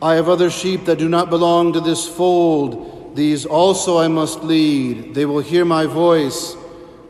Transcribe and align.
I 0.00 0.14
have 0.14 0.28
other 0.28 0.48
sheep 0.48 0.84
that 0.84 0.98
do 0.98 1.08
not 1.08 1.28
belong 1.28 1.72
to 1.72 1.80
this 1.80 2.06
fold. 2.06 3.16
These 3.16 3.46
also 3.46 3.98
I 3.98 4.06
must 4.06 4.44
lead. 4.44 5.14
They 5.14 5.26
will 5.26 5.40
hear 5.40 5.64
my 5.64 5.86
voice, 5.86 6.56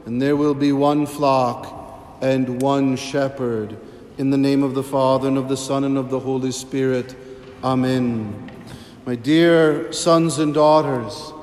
and 0.06 0.22
there 0.22 0.36
will 0.36 0.54
be 0.54 0.72
one 0.72 1.04
flock 1.04 2.18
and 2.22 2.62
one 2.62 2.96
shepherd. 2.96 3.76
In 4.16 4.30
the 4.30 4.38
name 4.38 4.62
of 4.62 4.74
the 4.74 4.82
Father, 4.82 5.28
and 5.28 5.36
of 5.36 5.50
the 5.50 5.56
Son, 5.56 5.84
and 5.84 5.98
of 5.98 6.08
the 6.08 6.18
Holy 6.18 6.50
Spirit. 6.50 7.14
Amen. 7.62 8.50
My 9.04 9.16
dear 9.16 9.92
sons 9.92 10.38
and 10.38 10.54
daughters, 10.54 11.34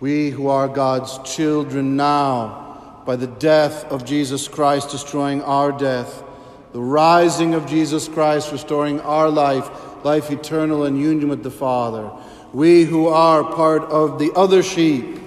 we 0.00 0.30
who 0.30 0.48
are 0.48 0.66
God's 0.66 1.18
children 1.18 1.96
now, 1.96 3.02
by 3.06 3.14
the 3.14 3.28
death 3.28 3.84
of 3.92 4.04
Jesus 4.04 4.48
Christ 4.48 4.90
destroying 4.90 5.40
our 5.42 5.70
death, 5.70 6.24
the 6.72 6.80
rising 6.80 7.54
of 7.54 7.66
Jesus 7.66 8.08
Christ 8.08 8.50
restoring 8.50 9.00
our 9.00 9.30
life, 9.30 9.70
life 10.04 10.30
eternal 10.30 10.84
in 10.84 10.96
union 10.96 11.28
with 11.28 11.42
the 11.42 11.50
Father, 11.50 12.10
we 12.52 12.84
who 12.84 13.08
are 13.08 13.42
part 13.42 13.82
of 13.84 14.18
the 14.18 14.30
other 14.34 14.62
sheep 14.62 15.18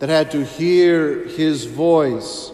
that 0.00 0.08
had 0.08 0.30
to 0.32 0.44
hear 0.44 1.24
his 1.28 1.64
voice, 1.64 2.52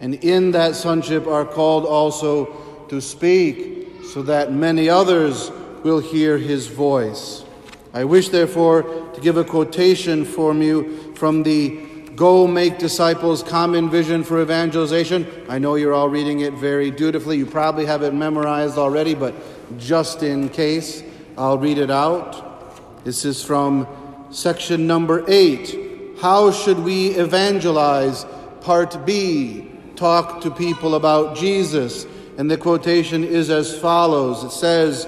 and 0.00 0.14
in 0.14 0.52
that 0.52 0.76
sonship 0.76 1.26
are 1.26 1.44
called 1.44 1.84
also 1.84 2.86
to 2.88 3.00
speak, 3.00 3.88
so 4.12 4.22
that 4.22 4.52
many 4.52 4.88
others 4.88 5.50
will 5.82 5.98
hear 5.98 6.38
his 6.38 6.68
voice. 6.68 7.44
I 7.92 8.04
wish, 8.04 8.28
therefore, 8.28 8.82
to 9.14 9.20
give 9.20 9.36
a 9.36 9.44
quotation 9.44 10.24
from 10.24 10.62
you 10.62 11.12
from 11.14 11.42
the 11.42 11.88
Go 12.14 12.46
Make 12.46 12.78
Disciples 12.78 13.42
Common 13.42 13.90
Vision 13.90 14.22
for 14.22 14.40
Evangelization. 14.40 15.26
I 15.48 15.58
know 15.58 15.74
you're 15.74 15.94
all 15.94 16.08
reading 16.08 16.40
it 16.40 16.52
very 16.54 16.90
dutifully. 16.90 17.36
You 17.38 17.46
probably 17.46 17.86
have 17.86 18.02
it 18.02 18.14
memorized 18.14 18.78
already, 18.78 19.14
but 19.14 19.34
just 19.78 20.22
in 20.22 20.48
case, 20.48 21.02
I'll 21.36 21.58
read 21.58 21.78
it 21.78 21.90
out. 21.90 23.04
This 23.04 23.24
is 23.24 23.42
from 23.44 23.86
section 24.30 24.86
number 24.86 25.24
eight. 25.28 26.18
How 26.20 26.50
should 26.52 26.78
we 26.78 27.08
evangelize? 27.08 28.24
Part 28.60 29.04
B. 29.04 29.68
Talk 29.96 30.40
to 30.42 30.50
people 30.50 30.94
about 30.94 31.36
Jesus. 31.36 32.06
And 32.38 32.50
the 32.50 32.56
quotation 32.56 33.24
is 33.24 33.50
as 33.50 33.78
follows 33.78 34.44
It 34.44 34.52
says, 34.52 35.06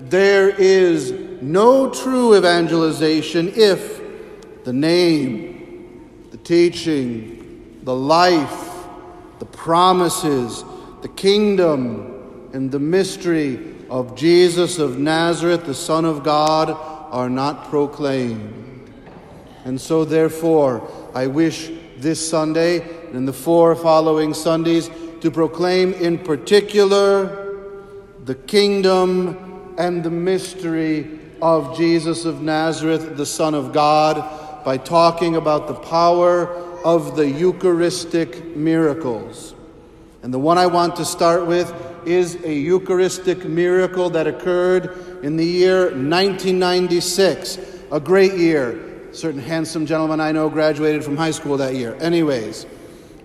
There 0.00 0.48
is 0.50 1.12
no 1.40 1.90
true 1.90 2.36
evangelization 2.36 3.52
if 3.54 4.00
the 4.64 4.72
name, 4.72 6.10
the 6.30 6.36
teaching, 6.38 7.80
the 7.84 7.94
life, 7.94 8.86
the 9.38 9.46
promises, 9.46 10.64
the 11.02 11.08
kingdom, 11.08 12.50
and 12.52 12.70
the 12.70 12.78
mystery 12.78 13.74
of 13.90 14.14
Jesus 14.16 14.78
of 14.78 14.98
Nazareth, 14.98 15.64
the 15.64 15.74
Son 15.74 16.04
of 16.04 16.22
God, 16.22 16.70
are 17.10 17.30
not 17.30 17.70
proclaimed. 17.70 18.90
And 19.64 19.80
so, 19.80 20.04
therefore, 20.04 20.88
I 21.14 21.26
wish 21.26 21.70
this 21.96 22.26
Sunday 22.26 22.86
and 23.12 23.26
the 23.26 23.32
four 23.32 23.74
following 23.74 24.34
Sundays 24.34 24.90
to 25.20 25.30
proclaim 25.30 25.94
in 25.94 26.18
particular 26.18 27.56
the 28.24 28.34
kingdom 28.34 29.74
and 29.78 30.04
the 30.04 30.10
mystery 30.10 31.18
of 31.40 31.76
Jesus 31.76 32.24
of 32.24 32.42
Nazareth, 32.42 33.16
the 33.16 33.26
Son 33.26 33.54
of 33.54 33.72
God, 33.72 34.64
by 34.64 34.76
talking 34.76 35.36
about 35.36 35.66
the 35.66 35.74
power 35.74 36.48
of 36.84 37.16
the 37.16 37.28
Eucharistic 37.28 38.56
miracles. 38.56 39.54
And 40.22 40.34
the 40.34 40.38
one 40.38 40.58
I 40.58 40.66
want 40.66 40.96
to 40.96 41.04
start 41.04 41.46
with 41.46 41.72
is 42.06 42.36
a 42.44 42.52
Eucharistic 42.52 43.44
miracle 43.44 44.10
that 44.10 44.26
occurred 44.26 45.22
in 45.22 45.36
the 45.36 45.44
year 45.44 45.84
1996, 45.84 47.58
a 47.90 48.00
great 48.00 48.34
year. 48.34 49.08
A 49.10 49.14
certain 49.14 49.40
handsome 49.40 49.86
gentleman 49.86 50.20
I 50.20 50.32
know 50.32 50.48
graduated 50.48 51.04
from 51.04 51.16
high 51.16 51.30
school 51.30 51.56
that 51.56 51.74
year. 51.74 51.96
Anyways, 52.00 52.66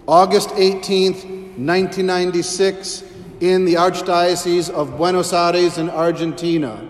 August 0.07 0.50
18th, 0.50 1.23
1996, 1.57 3.03
in 3.41 3.66
the 3.66 3.73
Archdiocese 3.73 4.69
of 4.69 4.95
Buenos 4.97 5.33
Aires 5.33 5.78
in 5.78 5.89
Argentina. 5.89 6.89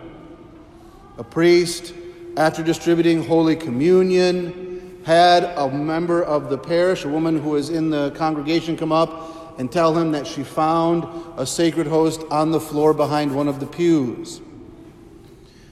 A 1.17 1.23
priest, 1.23 1.93
after 2.37 2.63
distributing 2.63 3.23
Holy 3.23 3.55
Communion, 3.55 4.99
had 5.05 5.43
a 5.43 5.69
member 5.69 6.23
of 6.23 6.49
the 6.49 6.57
parish, 6.57 7.03
a 7.05 7.09
woman 7.09 7.39
who 7.39 7.49
was 7.49 7.69
in 7.69 7.89
the 7.89 8.11
congregation, 8.11 8.77
come 8.77 8.91
up 8.91 9.42
and 9.57 9.71
tell 9.71 9.97
him 9.97 10.11
that 10.11 10.27
she 10.27 10.43
found 10.43 11.07
a 11.37 11.45
sacred 11.45 11.87
host 11.87 12.21
on 12.31 12.51
the 12.51 12.59
floor 12.59 12.93
behind 12.93 13.35
one 13.35 13.47
of 13.47 13.59
the 13.59 13.65
pews. 13.65 14.41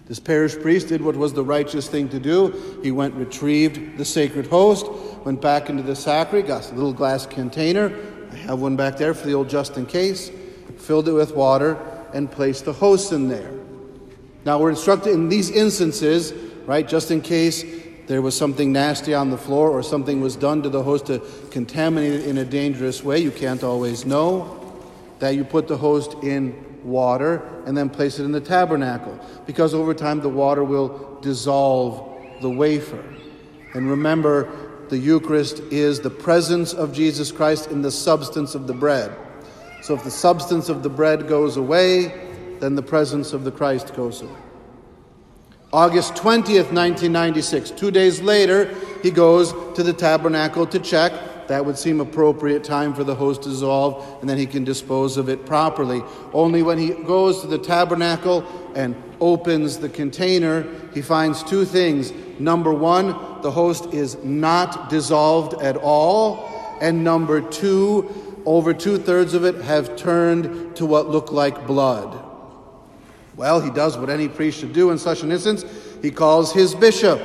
This 0.07 0.19
parish 0.19 0.59
priest 0.59 0.89
did 0.89 1.01
what 1.01 1.15
was 1.15 1.33
the 1.33 1.43
righteous 1.43 1.87
thing 1.87 2.09
to 2.09 2.19
do. 2.19 2.79
He 2.83 2.91
went, 2.91 3.13
retrieved 3.15 3.97
the 3.97 4.03
sacred 4.03 4.47
host, 4.47 4.85
went 5.25 5.41
back 5.41 5.69
into 5.69 5.83
the 5.83 5.95
sacristy, 5.95 6.47
got 6.47 6.69
a 6.69 6.75
little 6.75 6.91
glass 6.91 7.25
container. 7.25 7.97
I 8.31 8.35
have 8.35 8.59
one 8.59 8.75
back 8.75 8.97
there 8.97 9.13
for 9.13 9.25
the 9.25 9.33
old 9.33 9.49
just 9.49 9.77
in 9.77 9.85
case. 9.85 10.29
Filled 10.77 11.07
it 11.07 11.13
with 11.13 11.33
water 11.33 11.77
and 12.13 12.29
placed 12.29 12.65
the 12.65 12.73
host 12.73 13.13
in 13.13 13.29
there. 13.29 13.51
Now 14.43 14.59
we're 14.59 14.71
instructed 14.71 15.13
in 15.13 15.29
these 15.29 15.49
instances, 15.49 16.33
right, 16.65 16.87
just 16.87 17.11
in 17.11 17.21
case 17.21 17.63
there 18.11 18.21
was 18.21 18.35
something 18.35 18.73
nasty 18.73 19.13
on 19.13 19.29
the 19.29 19.37
floor 19.37 19.69
or 19.71 19.81
something 19.81 20.19
was 20.19 20.35
done 20.35 20.61
to 20.63 20.67
the 20.67 20.83
host 20.83 21.05
to 21.05 21.19
contaminate 21.49 22.11
it 22.11 22.27
in 22.27 22.39
a 22.39 22.43
dangerous 22.43 23.01
way, 23.01 23.19
you 23.19 23.31
can't 23.31 23.63
always 23.63 24.05
know, 24.05 24.75
that 25.19 25.29
you 25.29 25.45
put 25.45 25.69
the 25.69 25.77
host 25.77 26.15
in 26.21 26.53
water 26.83 27.41
and 27.65 27.77
then 27.77 27.89
place 27.89 28.19
it 28.19 28.25
in 28.25 28.33
the 28.33 28.41
tabernacle 28.41 29.17
because 29.45 29.73
over 29.73 29.93
time 29.93 30.19
the 30.19 30.27
water 30.27 30.61
will 30.61 31.19
dissolve 31.21 32.41
the 32.41 32.49
wafer. 32.49 33.01
And 33.75 33.89
remember, 33.89 34.51
the 34.89 34.97
Eucharist 34.97 35.59
is 35.71 36.01
the 36.01 36.09
presence 36.09 36.73
of 36.73 36.91
Jesus 36.91 37.31
Christ 37.31 37.71
in 37.71 37.81
the 37.81 37.91
substance 37.91 38.55
of 38.55 38.67
the 38.67 38.73
bread. 38.73 39.15
So 39.83 39.93
if 39.93 40.03
the 40.03 40.11
substance 40.11 40.67
of 40.67 40.83
the 40.83 40.89
bread 40.89 41.29
goes 41.29 41.55
away, 41.55 42.57
then 42.59 42.75
the 42.75 42.83
presence 42.83 43.31
of 43.31 43.45
the 43.45 43.51
Christ 43.51 43.95
goes 43.95 44.21
away. 44.21 44.50
August 45.73 46.15
20th, 46.15 46.73
1996, 46.73 47.71
two 47.71 47.91
days 47.91 48.19
later, 48.19 48.75
he 49.01 49.09
goes 49.09 49.53
to 49.73 49.83
the 49.83 49.93
tabernacle 49.93 50.67
to 50.67 50.77
check. 50.79 51.13
That 51.47 51.65
would 51.65 51.77
seem 51.77 52.01
appropriate 52.01 52.65
time 52.65 52.93
for 52.93 53.05
the 53.05 53.15
host 53.15 53.43
to 53.43 53.49
dissolve, 53.49 54.05
and 54.19 54.29
then 54.29 54.37
he 54.37 54.45
can 54.45 54.65
dispose 54.65 55.15
of 55.15 55.29
it 55.29 55.45
properly. 55.45 56.01
Only 56.33 56.61
when 56.61 56.77
he 56.77 56.89
goes 56.89 57.39
to 57.41 57.47
the 57.47 57.57
tabernacle 57.57 58.45
and 58.75 59.01
opens 59.21 59.77
the 59.77 59.87
container, 59.87 60.65
he 60.93 61.01
finds 61.01 61.41
two 61.41 61.63
things. 61.63 62.11
Number 62.37 62.73
one, 62.73 63.41
the 63.41 63.51
host 63.51 63.93
is 63.93 64.21
not 64.25 64.89
dissolved 64.89 65.61
at 65.61 65.77
all. 65.77 66.49
And 66.81 67.01
number 67.03 67.39
two, 67.39 68.41
over 68.45 68.73
two 68.73 68.97
thirds 68.97 69.33
of 69.33 69.45
it 69.45 69.55
have 69.61 69.95
turned 69.95 70.75
to 70.75 70.85
what 70.85 71.07
look 71.07 71.31
like 71.31 71.65
blood. 71.65 72.30
Well, 73.35 73.61
he 73.61 73.69
does 73.69 73.97
what 73.97 74.09
any 74.09 74.27
priest 74.27 74.59
should 74.59 74.73
do 74.73 74.91
in 74.91 74.97
such 74.97 75.23
an 75.23 75.31
instance. 75.31 75.65
He 76.01 76.11
calls 76.11 76.53
his 76.53 76.75
bishop. 76.75 77.21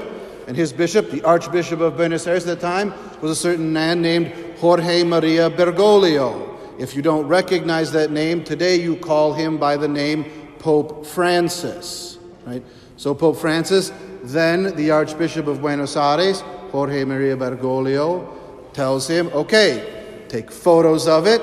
And 0.47 0.57
his 0.57 0.73
bishop, 0.73 1.11
the 1.11 1.23
Archbishop 1.25 1.81
of 1.81 1.97
Buenos 1.97 2.27
Aires 2.27 2.47
at 2.47 2.61
the 2.61 2.67
time, 2.67 2.95
was 3.21 3.33
a 3.33 3.37
certain 3.37 3.73
man 3.73 4.01
named 4.01 4.33
Jorge 4.59 5.03
Maria 5.03 5.51
Bergoglio. 5.51 6.57
If 6.79 6.95
you 6.95 7.03
don't 7.03 7.27
recognize 7.27 7.91
that 7.93 8.13
name, 8.13 8.45
today 8.45 8.77
you 8.77 8.97
call 8.97 9.33
him 9.33 9.59
by 9.59 9.77
the 9.77 9.89
name 9.89 10.25
Pope 10.61 11.05
Francis. 11.05 12.19
Right? 12.45 12.63
So 12.97 13.15
Pope 13.15 13.39
Francis, 13.39 13.93
then 14.23 14.77
the 14.77 14.93
Archbishop 14.93 15.49
of 15.49 15.61
Buenos 15.61 15.97
Aires, 15.97 16.43
Jorge 16.71 17.05
Maria 17.05 17.37
Bergoglio, 17.37 18.73
tells 18.73 19.09
him, 19.09 19.29
okay, 19.29 20.25
take 20.29 20.53
photos 20.53 21.09
of 21.09 21.27
it, 21.27 21.43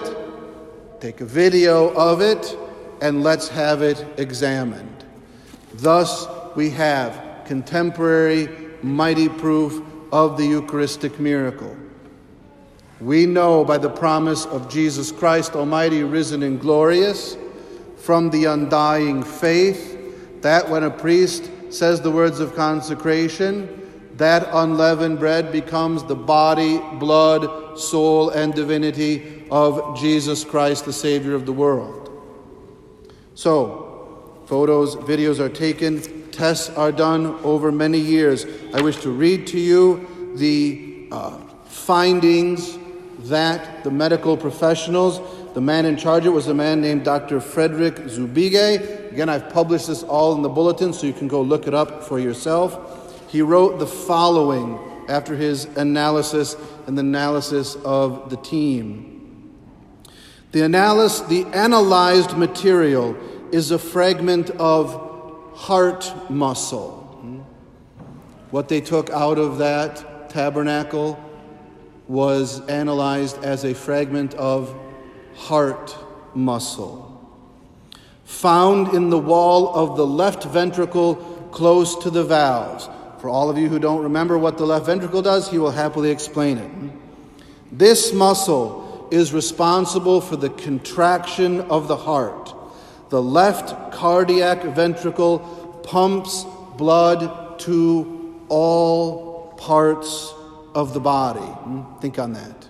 take 1.01 1.19
a 1.19 1.25
video 1.25 1.93
of 1.93 2.21
it, 2.21 2.57
and 3.03 3.21
let's 3.21 3.49
have 3.49 3.81
it 3.81 4.03
examined. 4.17 5.03
Thus, 5.73 6.25
we 6.55 6.69
have 6.69 7.43
contemporary, 7.45 8.47
mighty 8.81 9.27
proof 9.27 9.83
of 10.13 10.37
the 10.37 10.45
Eucharistic 10.45 11.19
miracle. 11.19 11.75
We 13.01 13.25
know 13.25 13.65
by 13.65 13.77
the 13.77 13.89
promise 13.89 14.45
of 14.45 14.69
Jesus 14.69 15.11
Christ 15.11 15.53
Almighty, 15.53 16.01
risen 16.03 16.43
and 16.43 16.61
glorious, 16.61 17.35
from 17.97 18.29
the 18.29 18.45
undying 18.45 19.21
faith, 19.21 20.41
that 20.41 20.69
when 20.69 20.83
a 20.83 20.89
priest 20.89 21.51
says 21.71 21.99
the 21.99 22.11
words 22.11 22.39
of 22.39 22.55
consecration, 22.55 23.81
that 24.15 24.47
unleavened 24.53 25.19
bread 25.19 25.51
becomes 25.51 26.05
the 26.05 26.15
body, 26.15 26.77
blood, 26.99 27.77
soul, 27.77 28.29
and 28.29 28.53
divinity 28.53 29.43
of 29.51 29.99
Jesus 29.99 30.45
Christ, 30.45 30.85
the 30.85 30.93
Savior 30.93 31.33
of 31.33 31.45
the 31.45 31.51
world. 31.51 32.02
So, 33.35 34.43
photos, 34.45 34.95
videos 34.95 35.39
are 35.39 35.49
taken, 35.49 36.29
tests 36.31 36.69
are 36.71 36.91
done 36.91 37.25
over 37.43 37.71
many 37.71 37.99
years. 37.99 38.45
I 38.73 38.81
wish 38.81 38.97
to 39.01 39.09
read 39.09 39.47
to 39.47 39.59
you 39.59 40.35
the 40.35 41.07
uh, 41.11 41.37
findings 41.65 42.77
that 43.29 43.83
the 43.83 43.91
medical 43.91 44.35
professionals, 44.35 45.19
the 45.53 45.61
man 45.61 45.85
in 45.85 45.97
charge 45.97 46.25
it 46.25 46.29
was 46.29 46.47
a 46.47 46.53
man 46.53 46.81
named 46.81 47.05
Dr. 47.05 47.39
Frederick 47.39 47.95
Zugibe, 47.95 49.11
Again, 49.13 49.29
I've 49.29 49.49
published 49.49 49.87
this 49.87 50.01
all 50.01 50.33
in 50.35 50.41
the 50.41 50.49
bulletin 50.49 50.91
so 50.91 51.05
you 51.05 51.13
can 51.13 51.27
go 51.27 51.39
look 51.39 51.67
it 51.67 51.75
up 51.75 52.03
for 52.03 52.19
yourself. 52.19 53.31
He 53.31 53.43
wrote 53.43 53.77
the 53.77 53.85
following 53.85 54.79
after 55.07 55.35
his 55.35 55.65
analysis 55.77 56.55
and 56.87 56.97
the 56.97 57.01
analysis 57.01 57.75
of 57.85 58.31
the 58.31 58.37
team. 58.37 59.12
The, 60.53 60.61
analysis, 60.61 61.27
the 61.27 61.45
analyzed 61.45 62.37
material 62.37 63.17
is 63.51 63.71
a 63.71 63.79
fragment 63.79 64.51
of 64.51 64.93
heart 65.55 66.13
muscle. 66.29 66.99
What 68.51 68.69
they 68.69 68.79
took 68.79 69.09
out 69.09 69.39
of 69.39 69.57
that 69.57 70.29
tabernacle 70.29 71.19
was 72.07 72.63
analyzed 72.67 73.43
as 73.43 73.65
a 73.65 73.73
fragment 73.73 74.35
of 74.35 74.79
heart 75.35 75.97
muscle. 76.35 77.09
Found 78.25 78.93
in 78.93 79.09
the 79.09 79.17
wall 79.17 79.73
of 79.73 79.97
the 79.97 80.05
left 80.05 80.43
ventricle 80.43 81.15
close 81.51 81.95
to 82.03 82.11
the 82.11 82.23
valves. 82.23 82.87
For 83.17 83.27
all 83.27 83.49
of 83.49 83.57
you 83.57 83.69
who 83.69 83.79
don't 83.79 84.03
remember 84.03 84.37
what 84.37 84.59
the 84.59 84.65
left 84.67 84.85
ventricle 84.85 85.23
does, 85.23 85.49
he 85.49 85.57
will 85.57 85.71
happily 85.71 86.11
explain 86.11 86.59
it. 86.59 86.71
This 87.71 88.13
muscle 88.13 88.82
is 89.11 89.33
responsible 89.33 90.21
for 90.21 90.35
the 90.35 90.49
contraction 90.49 91.61
of 91.61 91.87
the 91.87 91.97
heart. 91.97 92.53
The 93.09 93.21
left 93.21 93.93
cardiac 93.93 94.63
ventricle 94.63 95.39
pumps 95.83 96.45
blood 96.77 97.59
to 97.59 98.43
all 98.49 99.53
parts 99.57 100.33
of 100.73 100.93
the 100.93 100.99
body. 100.99 101.39
Hmm? 101.39 101.99
Think 101.99 102.19
on 102.19 102.33
that. 102.33 102.67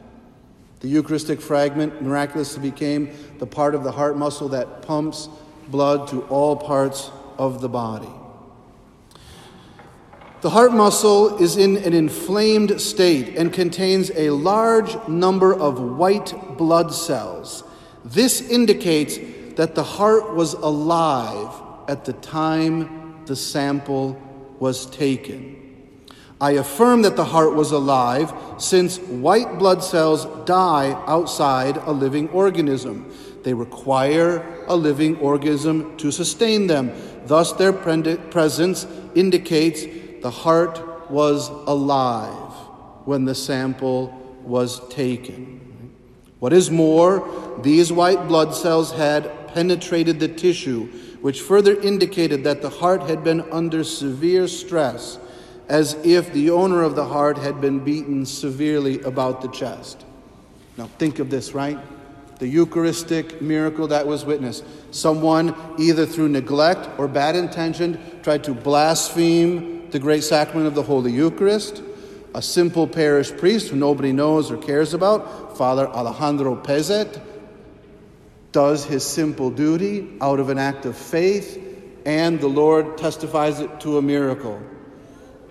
The 0.81 0.89
Eucharistic 0.89 1.39
fragment 1.39 2.01
miraculously 2.01 2.69
became 2.69 3.09
the 3.39 3.47
part 3.47 3.73
of 3.73 3.83
the 3.83 3.91
heart 3.91 4.17
muscle 4.17 4.49
that 4.49 4.81
pumps 4.81 5.29
blood 5.69 6.09
to 6.09 6.23
all 6.23 6.57
parts 6.57 7.09
of 7.37 7.61
the 7.61 7.69
body. 7.69 8.09
The 10.43 10.49
heart 10.49 10.73
muscle 10.73 11.37
is 11.37 11.55
in 11.55 11.77
an 11.77 11.93
inflamed 11.93 12.81
state 12.81 13.37
and 13.37 13.53
contains 13.53 14.11
a 14.11 14.31
large 14.31 14.93
number 15.07 15.55
of 15.55 15.79
white 15.79 16.57
blood 16.57 16.93
cells. 16.93 17.63
This 18.03 18.41
indicates 18.49 19.17
that 19.55 19.73
the 19.73 19.85
heart 19.85 20.35
was 20.35 20.51
alive 20.55 21.49
at 21.87 22.03
the 22.03 22.11
time 22.11 23.23
the 23.25 23.37
sample 23.37 24.21
was 24.59 24.85
taken. 24.87 25.55
I 26.41 26.51
affirm 26.51 27.03
that 27.03 27.15
the 27.15 27.23
heart 27.23 27.55
was 27.55 27.71
alive 27.71 28.33
since 28.57 28.97
white 28.99 29.57
blood 29.57 29.81
cells 29.81 30.25
die 30.43 30.91
outside 31.07 31.77
a 31.77 31.93
living 31.93 32.27
organism. 32.31 33.09
They 33.43 33.53
require 33.53 34.65
a 34.67 34.75
living 34.75 35.15
organism 35.19 35.95
to 35.99 36.11
sustain 36.11 36.67
them. 36.67 36.91
Thus, 37.27 37.53
their 37.53 37.71
presence 37.71 38.85
indicates 39.15 39.85
the 40.23 40.31
heart 40.31 41.11
was 41.11 41.49
alive 41.49 42.53
when 43.05 43.25
the 43.25 43.35
sample 43.35 44.07
was 44.41 44.85
taken. 44.87 45.59
What 46.39 46.53
is 46.53 46.71
more, 46.71 47.59
these 47.61 47.91
white 47.91 48.27
blood 48.29 48.55
cells 48.55 48.93
had 48.93 49.49
penetrated 49.49 50.21
the 50.21 50.29
tissue, 50.29 50.85
which 51.21 51.41
further 51.41 51.79
indicated 51.79 52.45
that 52.45 52.61
the 52.61 52.69
heart 52.69 53.03
had 53.03 53.23
been 53.23 53.41
under 53.51 53.83
severe 53.83 54.47
stress 54.47 55.19
as 55.67 55.93
if 56.05 56.31
the 56.33 56.49
owner 56.49 56.83
of 56.83 56.95
the 56.95 57.05
heart 57.05 57.37
had 57.37 57.59
been 57.59 57.79
beaten 57.79 58.25
severely 58.25 59.01
about 59.01 59.41
the 59.41 59.49
chest. 59.49 60.05
Now, 60.77 60.87
think 60.97 61.19
of 61.19 61.29
this, 61.29 61.53
right? 61.53 61.79
The 62.39 62.47
Eucharistic 62.47 63.41
miracle 63.41 63.87
that 63.87 64.07
was 64.07 64.23
witnessed. 64.23 64.63
Someone, 64.91 65.55
either 65.77 66.05
through 66.05 66.29
neglect 66.29 66.89
or 66.97 67.07
bad 67.07 67.35
intention, 67.35 67.99
tried 68.21 68.43
to 68.45 68.53
blaspheme 68.53 69.72
the 69.93 69.99
great 69.99 70.23
sacrament 70.23 70.65
of 70.65 70.73
the 70.73 70.83
Holy 70.83 71.11
Eucharist. 71.11 71.83
A 72.35 72.41
simple 72.41 72.87
parish 72.87 73.31
priest 73.31 73.69
who 73.69 73.75
nobody 73.77 74.11
knows 74.11 74.49
or 74.49 74.57
cares 74.57 74.95
about, 74.95 75.55
Father 75.55 75.87
Alejandro 75.87 76.55
Pezet, 76.55 77.21
does 78.51 78.85
his 78.85 79.05
simple 79.05 79.51
duty 79.51 80.09
out 80.19 80.39
of 80.39 80.49
an 80.49 80.57
act 80.57 80.87
of 80.87 80.97
faith, 80.97 81.59
and 82.07 82.41
the 82.41 82.47
Lord 82.47 82.97
testifies 82.97 83.59
it 83.59 83.79
to 83.81 83.99
a 83.99 84.01
miracle 84.01 84.59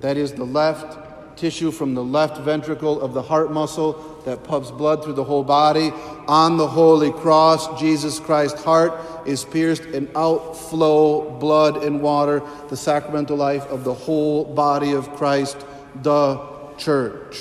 that 0.00 0.16
is 0.16 0.32
the 0.32 0.44
left 0.44 0.98
tissue 1.36 1.70
from 1.70 1.94
the 1.94 2.02
left 2.04 2.38
ventricle 2.38 3.00
of 3.00 3.14
the 3.14 3.22
heart 3.22 3.52
muscle 3.52 4.20
that 4.24 4.44
pumps 4.44 4.70
blood 4.70 5.02
through 5.02 5.14
the 5.14 5.24
whole 5.24 5.44
body. 5.44 5.92
On 6.28 6.56
the 6.56 6.66
holy 6.66 7.12
cross, 7.12 7.80
Jesus 7.80 8.18
Christ's 8.20 8.62
heart 8.62 8.92
is 9.26 9.44
pierced 9.44 9.82
and 9.82 10.08
outflow 10.16 11.30
blood 11.38 11.82
and 11.82 12.00
water, 12.02 12.42
the 12.68 12.76
sacramental 12.76 13.36
life 13.36 13.66
of 13.66 13.84
the 13.84 13.94
whole 13.94 14.44
body 14.44 14.92
of 14.92 15.12
Christ, 15.14 15.64
the 16.02 16.40
church. 16.78 17.40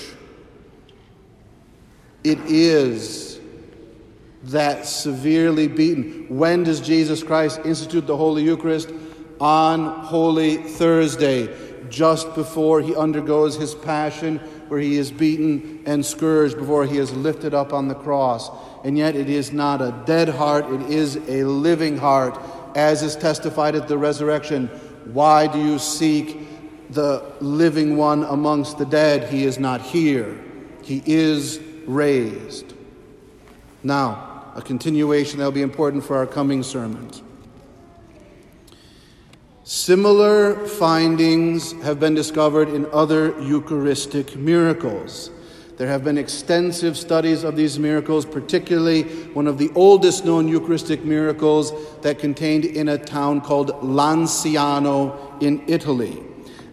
It 2.24 2.40
is 2.46 3.40
that 4.44 4.86
severely 4.86 5.68
beaten. 5.68 6.26
When 6.30 6.64
does 6.64 6.82
Jesus 6.82 7.24
Christ 7.24 7.62
institute 7.64 8.08
the 8.08 8.18
Holy 8.18 8.44
Eucharist? 8.44 8.92
On 9.40 10.02
Holy 10.02 10.58
Thursday 10.58 11.71
just 11.92 12.34
before 12.34 12.82
he 12.82 12.96
undergoes 12.96 13.56
his 13.56 13.76
passion, 13.76 14.40
where 14.70 14.80
he 14.80 14.98
is 14.98 15.12
beaten 15.12 15.84
and 15.86 16.04
scourged, 16.04 16.58
before 16.58 16.86
he 16.86 16.98
is 16.98 17.12
lifted 17.14 17.54
up 17.54 17.74
on 17.74 17.90
the 17.90 17.94
cross. 17.94 18.50
And 18.84 18.98
yet 18.98 19.16
it 19.16 19.30
is 19.30 19.52
not 19.52 19.82
a 19.82 19.94
dead 20.06 20.30
heart, 20.30 20.66
it 20.72 20.90
is 20.90 21.18
a 21.28 21.44
living 21.44 21.98
heart, 21.98 22.40
as 22.76 23.04
is 23.04 23.16
testified 23.16 23.76
at 23.76 23.88
the 23.88 23.98
resurrection. 23.98 24.68
Why 25.12 25.46
do 25.46 25.60
you 25.60 25.78
seek 25.78 26.48
the 26.92 27.24
living 27.42 27.98
one 27.98 28.24
amongst 28.24 28.78
the 28.78 28.86
dead? 28.86 29.30
He 29.30 29.44
is 29.44 29.60
not 29.60 29.82
here, 29.82 30.42
he 30.84 31.04
is 31.06 31.60
raised. 31.86 32.74
Now, 33.84 34.54
a 34.56 34.62
continuation 34.62 35.40
that 35.40 35.46
will 35.46 35.52
be 35.52 35.62
important 35.62 36.04
for 36.04 36.18
our 36.18 36.28
coming 36.28 36.64
sermons. 36.64 37.22
Similar 39.74 40.68
findings 40.68 41.72
have 41.84 41.98
been 41.98 42.14
discovered 42.14 42.68
in 42.68 42.86
other 42.92 43.40
Eucharistic 43.40 44.36
miracles. 44.36 45.32
There 45.78 45.88
have 45.88 46.04
been 46.04 46.18
extensive 46.18 46.98
studies 46.98 47.46
of 47.46 47.56
these 47.56 47.80
miracles, 47.80 48.26
particularly 48.26 49.04
one 49.32 49.48
of 49.48 49.58
the 49.58 49.72
oldest 49.74 50.26
known 50.26 50.50
Eucharistic 50.50 51.06
miracles 51.06 51.72
that 52.02 52.20
contained 52.20 52.66
in 52.66 52.90
a 52.90 52.98
town 52.98 53.40
called 53.40 53.70
Lanciano 53.82 55.42
in 55.42 55.64
Italy. 55.68 56.22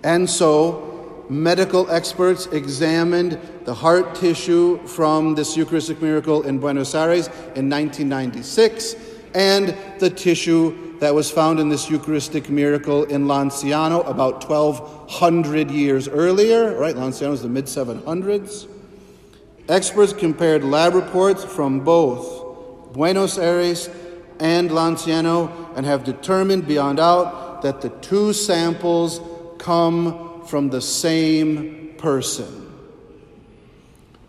And 0.03 0.29
so, 0.29 1.25
medical 1.29 1.89
experts 1.93 2.47
examined 2.47 3.39
the 3.65 3.75
heart 3.75 4.17
tissue 4.17 4.85
from 4.89 5.37
this 5.37 5.57
Eucharistic 5.57 6.03
miracle 6.03 6.43
in 6.43 6.59
Buenos 6.59 6.97
Aires 6.97 7.29
in 7.55 7.71
1996 7.71 8.97
and 9.35 9.77
the 10.01 10.11
tissue 10.11 10.88
that 11.01 11.15
was 11.15 11.31
found 11.31 11.61
in 11.61 11.69
this 11.69 11.89
Eucharistic 11.89 12.51
miracle 12.51 13.05
in 13.05 13.27
Lanciano 13.27 14.07
about 14.09 14.49
1200 14.49 15.71
years 15.71 16.09
earlier, 16.09 16.77
right? 16.77 16.95
Lanciano 16.95 17.33
is 17.33 17.43
the 17.43 17.49
mid 17.49 17.67
700s. 17.67 18.69
Experts 19.69 20.13
compared 20.13 20.65
lab 20.65 20.95
reports 20.95 21.45
from 21.45 21.81
both 21.81 22.93
Buenos 22.93 23.39
Aires 23.39 23.89
and 24.41 24.71
Lanciano 24.71 25.77
and 25.77 25.85
have 25.85 26.05
determined 26.05 26.67
beyond 26.67 26.99
doubt 26.99 27.63
that 27.63 27.81
the 27.81 27.91
two 27.91 28.33
samples 28.33 29.21
come 29.59 30.43
from 30.47 30.71
the 30.71 30.81
same 30.81 31.95
person. 31.99 32.73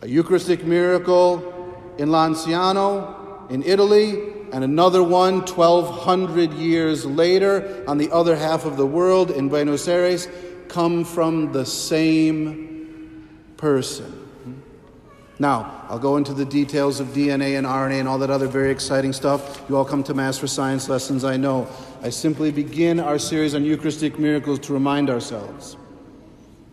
A 0.01 0.07
Eucharistic 0.07 0.65
miracle 0.65 1.93
in 1.97 2.09
Lanciano, 2.09 3.49
in 3.49 3.63
Italy, 3.63 4.33
and 4.51 4.63
another 4.63 5.03
one 5.03 5.41
1200 5.41 6.53
years 6.53 7.05
later 7.05 7.83
on 7.87 7.97
the 7.97 8.11
other 8.11 8.35
half 8.35 8.65
of 8.65 8.77
the 8.77 8.85
world 8.85 9.31
in 9.31 9.49
Buenos 9.49 9.87
Aires 9.87 10.27
come 10.67 11.03
from 11.03 11.51
the 11.51 11.65
same 11.65 13.27
person. 13.57 14.15
Now, 15.41 15.85
I'll 15.87 15.99
go 15.99 16.17
into 16.17 16.33
the 16.33 16.43
details 16.43 16.99
of 16.99 17.07
DNA 17.07 17.57
and 17.57 17.65
RNA 17.65 17.99
and 18.01 18.07
all 18.09 18.19
that 18.19 18.29
other 18.29 18.47
very 18.47 18.71
exciting 18.71 19.13
stuff. 19.13 19.63
You 19.69 19.77
all 19.77 19.85
come 19.85 20.03
to 20.03 20.13
Mass 20.13 20.37
for 20.37 20.47
science 20.47 20.89
lessons, 20.89 21.23
I 21.23 21.37
know. 21.37 21.67
I 22.01 22.09
simply 22.09 22.51
begin 22.51 22.99
our 22.99 23.17
series 23.17 23.55
on 23.55 23.63
Eucharistic 23.63 24.19
miracles 24.19 24.59
to 24.59 24.73
remind 24.73 25.09
ourselves 25.09 25.77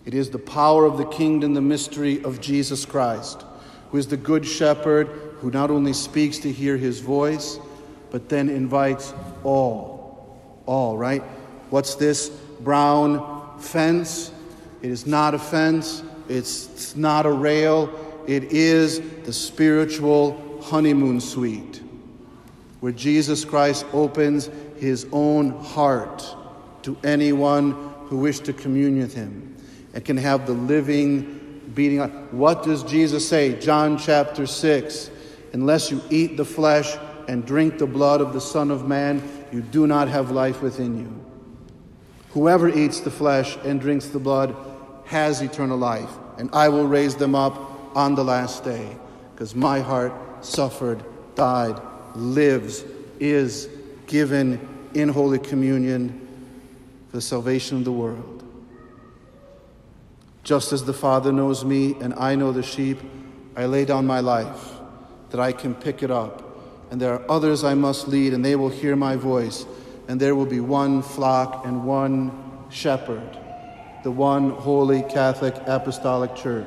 it 0.05 0.15
is 0.15 0.31
the 0.31 0.39
power 0.39 0.85
of 0.85 0.99
the 0.99 1.05
kingdom, 1.07 1.55
the 1.55 1.61
mystery 1.61 2.23
of 2.23 2.41
Jesus 2.41 2.85
Christ, 2.85 3.45
who 3.91 3.99
is 3.99 4.07
the 4.09 4.17
good 4.17 4.47
shepherd 4.47 5.09
who 5.41 5.51
not 5.51 5.71
only 5.71 5.93
speaks 5.93 6.39
to 6.39 6.53
hear 6.53 6.77
his 6.77 7.01
voice, 7.01 7.59
but 8.11 8.29
then 8.29 8.49
invites 8.49 9.13
all. 9.45 10.39
All, 10.67 10.97
right? 10.97 11.23
What's 11.71 11.95
this 11.95 12.29
brown 12.61 13.59
fence? 13.59 14.33
It 14.83 14.91
is 14.91 15.07
not 15.07 15.35
a 15.35 15.39
fence, 15.39 16.03
it's, 16.29 16.69
it's 16.69 16.97
not 16.97 17.27
a 17.27 17.33
rail, 17.33 17.91
it 18.27 18.45
is 18.45 19.01
the 19.25 19.33
spiritual 19.33 20.61
honeymoon 20.63 21.21
suite 21.21 21.83
where 22.81 22.93
Jesus 22.93 23.45
Christ 23.45 23.87
opens 23.93 24.51
his 24.79 25.07
own 25.13 25.51
heart 25.63 26.25
to 26.83 26.97
anyone 27.03 27.73
who 28.07 28.19
wished 28.19 28.45
to 28.45 28.53
commune 28.53 28.99
with 28.99 29.15
him 29.15 29.57
and 29.95 30.05
can 30.05 30.17
have 30.17 30.47
the 30.47 30.53
living 30.53 31.63
beating. 31.75 32.01
What 32.31 32.63
does 32.63 32.83
Jesus 32.85 33.29
say? 33.29 33.59
John 33.59 33.99
chapter 33.99 34.47
6. 34.47 35.11
Unless 35.53 35.91
you 35.91 36.03
eat 36.11 36.37
the 36.37 36.45
flesh 36.45 36.97
and 37.29 37.45
drink 37.45 37.79
the 37.79 37.87
blood 37.87 38.21
of 38.21 38.33
the 38.33 38.41
Son 38.41 38.71
of 38.71 38.87
Man, 38.87 39.23
you 39.53 39.63
do 39.63 39.87
not 39.87 40.09
have 40.09 40.31
life 40.31 40.63
within 40.63 40.99
you. 40.99 41.25
Whoever 42.31 42.69
eats 42.69 43.01
the 43.01 43.11
flesh 43.11 43.57
and 43.65 43.81
drinks 43.81 44.09
the 44.09 44.19
blood 44.19 44.55
has 45.07 45.41
eternal 45.41 45.79
life, 45.79 46.11
and 46.39 46.51
I 46.53 46.69
will 46.69 46.87
raise 46.87 47.15
them 47.17 47.35
up 47.35 47.97
on 47.97 48.15
the 48.15 48.25
last 48.25 48.65
day, 48.65 48.97
because 49.35 49.55
my 49.55 49.81
heart 49.81 50.13
suffered, 50.45 51.03
died, 51.35 51.81
lives, 52.15 52.85
is 53.19 53.69
given 54.07 54.61
in 54.95 55.09
Holy 55.09 55.39
Communion 55.39 56.29
for 57.09 57.17
the 57.17 57.23
salvation 57.23 57.79
of 57.79 57.85
the 57.85 57.93
world. 57.93 58.45
Just 60.45 60.73
as 60.73 60.85
the 60.85 60.93
Father 60.93 61.33
knows 61.33 61.65
me 61.65 61.95
and 62.01 62.15
I 62.15 62.35
know 62.35 62.53
the 62.53 62.63
sheep, 62.63 62.99
I 63.57 63.67
lay 63.67 63.85
down 63.85 64.07
my 64.07 64.21
life 64.21 64.76
that 65.31 65.41
I 65.41 65.53
can 65.53 65.75
pick 65.75 66.03
it 66.03 66.11
up. 66.11 66.43
And 66.91 67.01
there 67.01 67.15
are 67.15 67.31
others 67.31 67.65
I 67.65 67.75
must 67.75 68.09
lead, 68.09 68.33
and 68.33 68.45
they 68.45 68.57
will 68.57 68.69
hear 68.69 68.95
my 68.97 69.17
voice, 69.17 69.67
and 70.09 70.21
there 70.21 70.35
will 70.35 70.47
be 70.47 70.61
one 70.61 71.03
flock 71.03 71.67
and 71.67 71.85
one 71.85 72.31
shepherd, 72.71 73.37
the 74.05 74.11
one 74.11 74.51
holy 74.51 75.03
Catholic 75.03 75.55
Apostolic 75.67 76.35
Church, 76.37 76.67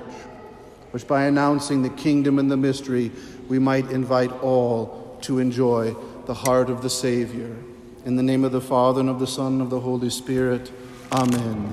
which 0.91 1.07
by 1.07 1.23
announcing 1.23 1.83
the 1.83 1.89
kingdom 1.89 2.39
and 2.39 2.51
the 2.51 2.57
mystery, 2.57 3.11
we 3.47 3.59
might 3.59 3.89
invite 3.91 4.31
all 4.43 5.17
to 5.21 5.39
enjoy 5.39 5.95
the 6.25 6.33
heart 6.33 6.69
of 6.69 6.81
the 6.81 6.89
Savior. 6.89 7.55
In 8.05 8.15
the 8.15 8.23
name 8.23 8.43
of 8.43 8.51
the 8.51 8.61
Father, 8.61 8.99
and 8.99 9.09
of 9.09 9.19
the 9.19 9.27
Son, 9.27 9.53
and 9.53 9.61
of 9.61 9.69
the 9.69 9.79
Holy 9.79 10.09
Spirit, 10.09 10.71
Amen. 11.11 11.69